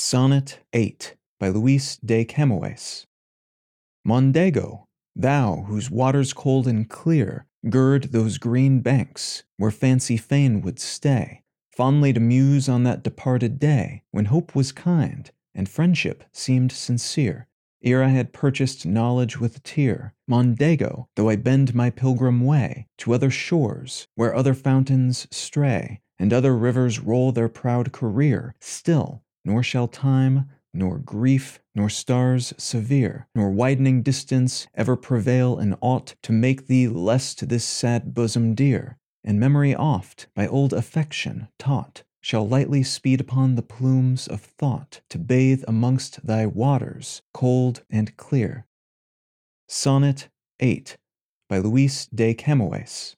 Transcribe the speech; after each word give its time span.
Sonnet 0.00 0.60
8 0.72 1.16
by 1.40 1.48
Luis 1.48 1.96
de 1.96 2.24
Camões. 2.24 3.04
Mondego, 4.06 4.84
thou 5.16 5.64
whose 5.66 5.90
waters 5.90 6.32
cold 6.32 6.68
and 6.68 6.88
clear 6.88 7.46
gird 7.68 8.04
those 8.04 8.38
green 8.38 8.78
banks 8.78 9.42
where 9.56 9.72
fancy 9.72 10.16
fain 10.16 10.60
would 10.60 10.78
stay, 10.78 11.42
fondly 11.72 12.12
to 12.12 12.20
muse 12.20 12.68
on 12.68 12.84
that 12.84 13.02
departed 13.02 13.58
day 13.58 14.04
when 14.12 14.26
hope 14.26 14.54
was 14.54 14.70
kind 14.70 15.32
and 15.52 15.68
friendship 15.68 16.22
seemed 16.32 16.70
sincere, 16.70 17.48
ere 17.82 18.04
I 18.04 18.10
had 18.10 18.32
purchased 18.32 18.86
knowledge 18.86 19.40
with 19.40 19.56
a 19.56 19.60
tear. 19.60 20.14
Mondego, 20.30 21.08
though 21.16 21.28
I 21.28 21.34
bend 21.34 21.74
my 21.74 21.90
pilgrim 21.90 22.46
way 22.46 22.86
to 22.98 23.14
other 23.14 23.30
shores 23.30 24.06
where 24.14 24.32
other 24.32 24.54
fountains 24.54 25.26
stray 25.32 26.00
and 26.20 26.32
other 26.32 26.56
rivers 26.56 27.00
roll 27.00 27.32
their 27.32 27.48
proud 27.48 27.90
career, 27.90 28.54
still 28.60 29.24
nor 29.48 29.62
shall 29.62 29.88
time, 29.88 30.46
nor 30.74 30.98
grief, 30.98 31.58
nor 31.74 31.88
stars 31.88 32.52
severe, 32.58 33.26
nor 33.34 33.48
widening 33.48 34.02
distance 34.02 34.68
ever 34.74 34.94
prevail 34.94 35.58
in 35.58 35.74
aught 35.80 36.14
to 36.22 36.32
make 36.32 36.66
thee 36.66 36.86
less 36.86 37.34
to 37.34 37.46
this 37.46 37.64
sad 37.64 38.12
bosom 38.12 38.54
dear. 38.54 38.98
And 39.24 39.40
memory 39.40 39.74
oft, 39.74 40.26
by 40.34 40.46
old 40.46 40.74
affection 40.74 41.48
taught, 41.58 42.02
shall 42.20 42.46
lightly 42.46 42.82
speed 42.82 43.22
upon 43.22 43.54
the 43.54 43.62
plumes 43.62 44.28
of 44.28 44.42
thought 44.42 45.00
to 45.08 45.18
bathe 45.18 45.64
amongst 45.66 46.26
thy 46.26 46.44
waters 46.44 47.22
cold 47.32 47.84
and 47.88 48.14
clear. 48.18 48.66
Sonnet 49.66 50.28
8 50.60 50.98
by 51.48 51.56
Luis 51.56 52.06
de 52.06 52.34
Camões. 52.34 53.16